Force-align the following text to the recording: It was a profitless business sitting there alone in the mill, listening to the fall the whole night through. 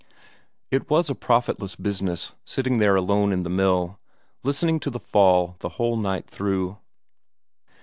It 0.71 0.89
was 0.89 1.11
a 1.11 1.13
profitless 1.13 1.75
business 1.75 2.33
sitting 2.43 2.79
there 2.79 2.95
alone 2.95 3.31
in 3.31 3.43
the 3.43 3.51
mill, 3.51 3.99
listening 4.41 4.79
to 4.79 4.89
the 4.89 4.99
fall 4.99 5.57
the 5.59 5.69
whole 5.77 5.95
night 5.95 6.27
through. 6.27 6.79